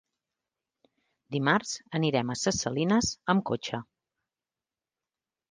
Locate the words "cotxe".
3.53-3.83